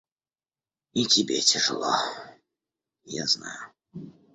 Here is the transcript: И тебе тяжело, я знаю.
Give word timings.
И 0.93 1.05
тебе 1.05 1.39
тяжело, 1.41 1.93
я 3.03 3.27
знаю. 3.27 3.71